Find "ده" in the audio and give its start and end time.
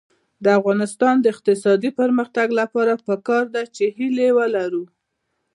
3.53-3.63